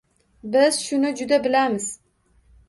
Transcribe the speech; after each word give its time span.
Biz 0.55 0.79
shuni 0.85 1.11
juda 1.19 1.39
bilamiz. 1.45 1.87